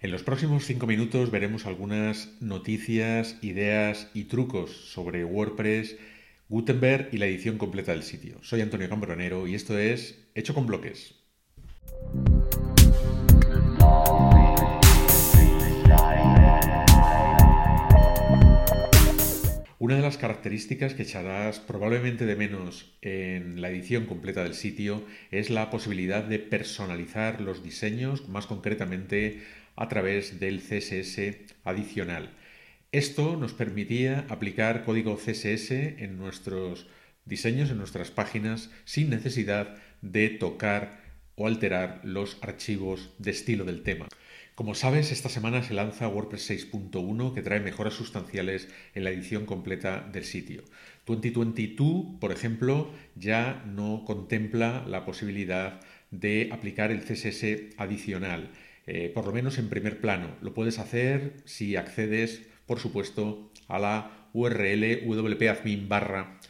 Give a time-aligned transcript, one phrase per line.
[0.00, 5.96] En los próximos cinco minutos veremos algunas noticias, ideas y trucos sobre WordPress,
[6.48, 8.36] Gutenberg y la edición completa del sitio.
[8.40, 11.16] Soy Antonio Cambronero y esto es Hecho con Bloques.
[19.80, 25.02] Una de las características que echarás probablemente de menos en la edición completa del sitio
[25.32, 29.42] es la posibilidad de personalizar los diseños, más concretamente
[29.78, 32.30] a través del CSS adicional.
[32.90, 36.88] Esto nos permitía aplicar código CSS en nuestros
[37.24, 41.00] diseños, en nuestras páginas, sin necesidad de tocar
[41.36, 44.08] o alterar los archivos de estilo del tema.
[44.56, 49.46] Como sabes, esta semana se lanza WordPress 6.1 que trae mejoras sustanciales en la edición
[49.46, 50.64] completa del sitio.
[51.06, 58.50] 2022, por ejemplo, ya no contempla la posibilidad de aplicar el CSS adicional.
[58.90, 60.28] Eh, por lo menos en primer plano.
[60.40, 66.40] Lo puedes hacer si accedes, por supuesto, a la URL wp-admin barra.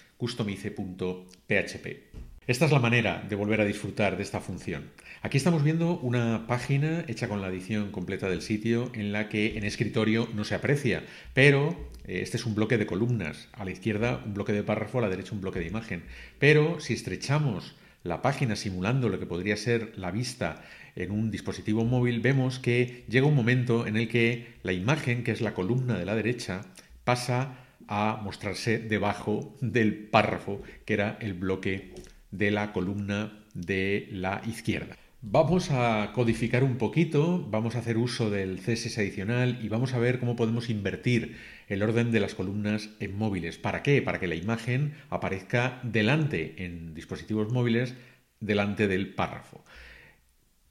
[2.47, 4.93] Esta es la manera de volver a disfrutar de esta función.
[5.21, 9.59] Aquí estamos viendo una página hecha con la edición completa del sitio en la que
[9.59, 11.03] en escritorio no se aprecia,
[11.35, 13.49] pero eh, este es un bloque de columnas.
[13.53, 16.05] A la izquierda un bloque de párrafo, a la derecha un bloque de imagen.
[16.39, 20.63] Pero si estrechamos la página simulando lo que podría ser la vista
[20.97, 25.33] en un dispositivo móvil, vemos que llega un momento en el que la imagen, que
[25.33, 26.63] es la columna de la derecha,
[27.05, 31.95] pasa a mostrarse debajo del párrafo, que era el bloque
[32.31, 34.97] de la columna de la izquierda.
[35.21, 39.99] Vamos a codificar un poquito, vamos a hacer uso del CSS adicional y vamos a
[39.99, 43.59] ver cómo podemos invertir el orden de las columnas en móviles.
[43.59, 44.01] ¿Para qué?
[44.01, 47.95] Para que la imagen aparezca delante en dispositivos móviles,
[48.39, 49.65] delante del párrafo.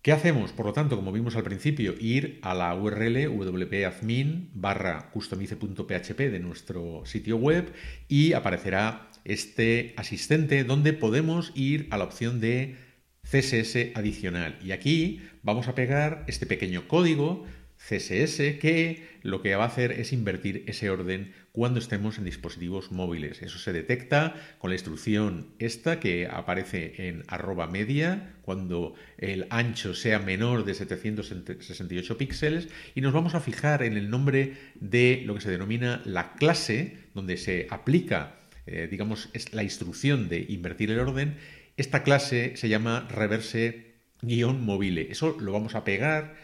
[0.01, 0.53] ¿Qué hacemos?
[0.53, 7.05] Por lo tanto, como vimos al principio, ir a la URL wp-admin barra de nuestro
[7.05, 7.73] sitio web
[8.07, 12.86] y aparecerá este asistente donde podemos ir a la opción de
[13.29, 14.57] CSS adicional.
[14.63, 17.45] Y aquí vamos a pegar este pequeño código
[17.77, 22.91] CSS que lo que va a hacer es invertir ese orden cuando estemos en dispositivos
[22.91, 23.41] móviles.
[23.41, 29.93] Eso se detecta con la instrucción esta que aparece en arroba media cuando el ancho
[29.93, 35.35] sea menor de 768 píxeles y nos vamos a fijar en el nombre de lo
[35.35, 40.91] que se denomina la clase donde se aplica eh, digamos es la instrucción de invertir
[40.91, 41.37] el orden
[41.77, 45.11] esta clase se llama reverse-mobile.
[45.11, 46.35] Eso lo vamos a pegar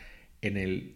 [0.41, 0.95] en el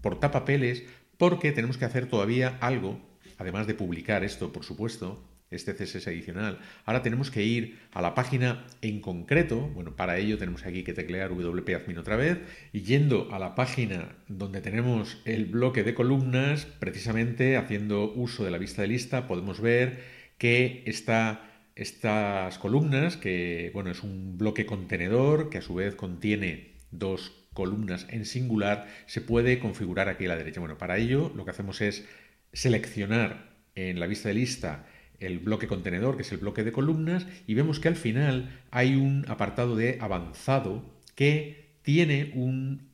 [0.00, 0.84] portapapeles
[1.18, 3.00] porque tenemos que hacer todavía algo,
[3.38, 6.58] además de publicar esto, por supuesto, este CSS adicional.
[6.84, 10.92] Ahora tenemos que ir a la página en concreto, bueno, para ello tenemos aquí que
[10.92, 12.38] teclear wp-admin otra vez,
[12.72, 18.50] y yendo a la página donde tenemos el bloque de columnas, precisamente haciendo uso de
[18.50, 20.02] la vista de lista, podemos ver
[20.38, 26.74] que está estas columnas, que bueno, es un bloque contenedor que a su vez contiene
[26.90, 30.60] dos columnas en singular, se puede configurar aquí a la derecha.
[30.60, 32.04] Bueno, para ello lo que hacemos es
[32.52, 34.86] seleccionar en la vista de lista
[35.20, 38.96] el bloque contenedor, que es el bloque de columnas, y vemos que al final hay
[38.96, 42.32] un apartado de avanzado que tiene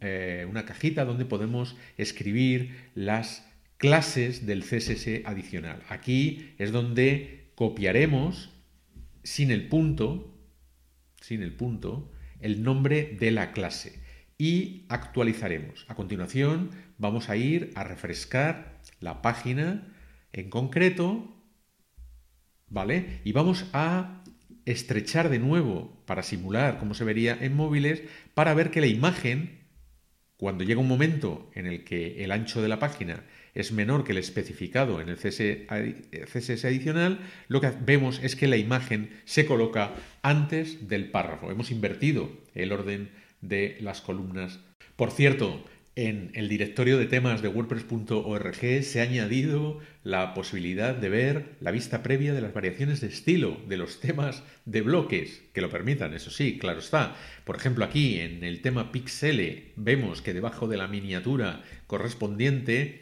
[0.00, 3.46] eh, una cajita donde podemos escribir las
[3.78, 5.82] clases del CSS adicional.
[5.88, 8.50] Aquí es donde copiaremos
[9.22, 10.38] sin el punto,
[11.20, 14.00] sin el punto, el nombre de la clase
[14.38, 15.84] y actualizaremos.
[15.88, 19.86] A continuación vamos a ir a refrescar la página
[20.32, 21.36] en concreto,
[22.68, 23.20] ¿vale?
[23.24, 24.24] Y vamos a
[24.64, 28.02] estrechar de nuevo para simular cómo se vería en móviles
[28.34, 29.60] para ver que la imagen
[30.36, 33.24] cuando llega un momento en el que el ancho de la página
[33.54, 38.56] es menor que el especificado en el CSS adicional, lo que vemos es que la
[38.56, 41.50] imagen se coloca antes del párrafo.
[41.50, 43.10] Hemos invertido el orden
[43.40, 44.60] de las columnas.
[44.96, 45.64] Por cierto,
[45.96, 51.72] en el directorio de temas de WordPress.org se ha añadido la posibilidad de ver la
[51.72, 56.14] vista previa de las variaciones de estilo de los temas de bloques que lo permitan,
[56.14, 57.16] eso sí, claro está.
[57.44, 63.00] Por ejemplo, aquí en el tema Pixele vemos que debajo de la miniatura correspondiente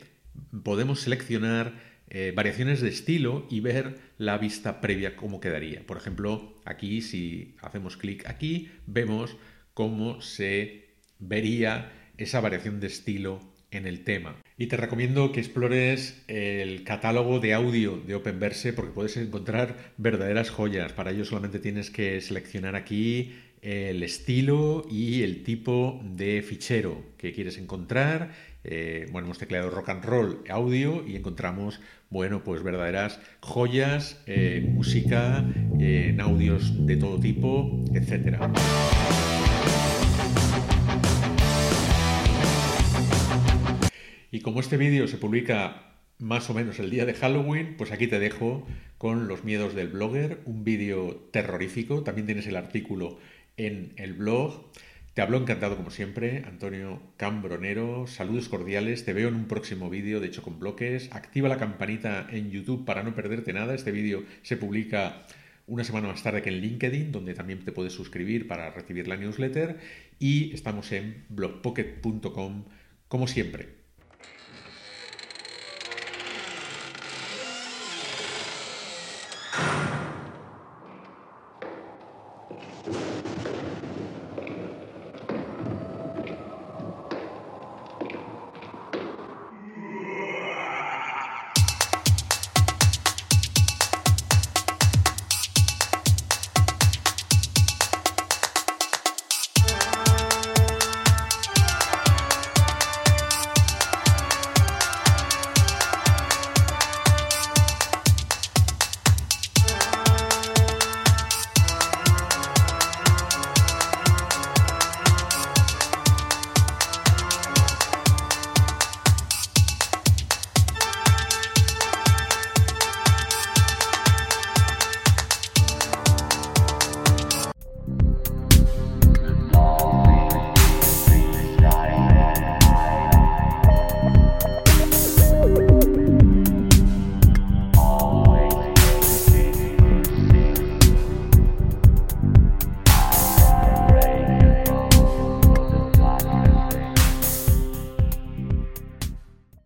[0.63, 1.75] podemos seleccionar
[2.11, 5.87] eh, variaciones de estilo y ver la vista previa cómo quedaría.
[5.87, 9.37] Por ejemplo, aquí si hacemos clic aquí, vemos
[9.75, 10.89] cómo se
[11.19, 13.41] vería esa variación de estilo
[13.71, 14.37] en el tema.
[14.57, 20.51] Y te recomiendo que explores el catálogo de audio de Openverse porque puedes encontrar verdaderas
[20.51, 20.93] joyas.
[20.93, 27.33] Para ello solamente tienes que seleccionar aquí el estilo y el tipo de fichero que
[27.33, 28.33] quieres encontrar.
[28.65, 34.67] Eh, bueno, hemos tecleado rock and roll audio y encontramos, bueno, pues verdaderas joyas, eh,
[34.69, 35.45] música,
[35.79, 38.53] en audios de todo tipo, etcétera.
[44.31, 45.85] Y como este vídeo se publica
[46.19, 48.67] más o menos el día de Halloween, pues aquí te dejo
[48.99, 53.19] con los miedos del blogger, un vídeo terrorífico, también tienes el artículo
[53.57, 54.71] en el blog.
[55.19, 60.21] Te hablo encantado como siempre, Antonio Cambronero, saludos cordiales, te veo en un próximo vídeo
[60.21, 64.23] de hecho con bloques, activa la campanita en YouTube para no perderte nada, este vídeo
[64.43, 65.27] se publica
[65.67, 69.17] una semana más tarde que en LinkedIn, donde también te puedes suscribir para recibir la
[69.17, 69.81] newsletter.
[70.21, 72.67] Y estamos en blogpocket.com
[73.09, 73.88] como siempre.